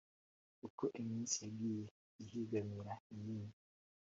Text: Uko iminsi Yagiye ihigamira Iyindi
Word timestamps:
Uko 0.67 0.83
iminsi 0.99 1.35
Yagiye 1.45 1.83
ihigamira 2.23 2.93
Iyindi 3.17 3.59